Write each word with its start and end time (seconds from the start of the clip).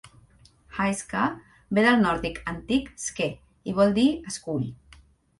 Hyskeir 0.75 1.35
ve 1.77 1.83
del 1.87 1.99
nòrdic 2.05 2.39
antic 2.53 2.89
"sker" 3.03 3.27
i 3.73 3.75
vol 3.81 3.93
dir 3.99 4.07
escull. 4.33 4.65